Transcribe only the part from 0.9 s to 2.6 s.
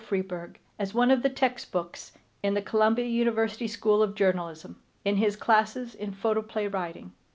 one of the text books in